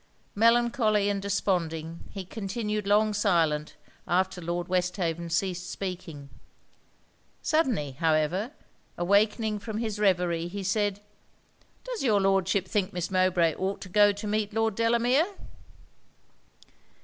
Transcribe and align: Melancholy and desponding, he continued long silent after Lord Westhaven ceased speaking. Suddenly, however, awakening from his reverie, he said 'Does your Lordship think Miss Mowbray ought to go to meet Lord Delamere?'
Melancholy 0.33 1.09
and 1.11 1.21
desponding, 1.21 2.05
he 2.09 2.25
continued 2.25 2.87
long 2.87 3.13
silent 3.13 3.75
after 4.07 4.41
Lord 4.41 4.67
Westhaven 4.67 5.29
ceased 5.29 5.69
speaking. 5.69 6.31
Suddenly, 7.43 7.91
however, 7.99 8.49
awakening 8.97 9.59
from 9.59 9.77
his 9.77 9.99
reverie, 9.99 10.47
he 10.47 10.63
said 10.63 11.01
'Does 11.83 12.01
your 12.03 12.19
Lordship 12.19 12.67
think 12.67 12.91
Miss 12.93 13.11
Mowbray 13.11 13.53
ought 13.53 13.79
to 13.81 13.89
go 13.89 14.11
to 14.11 14.25
meet 14.25 14.55
Lord 14.55 14.73
Delamere?' 14.73 15.27